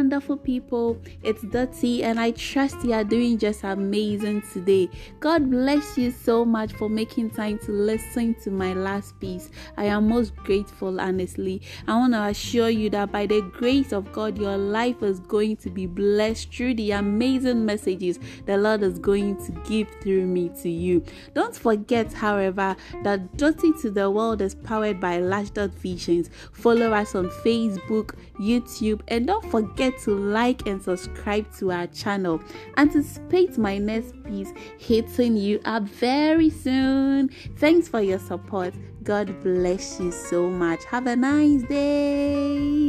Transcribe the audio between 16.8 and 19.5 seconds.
amazing messages the Lord is going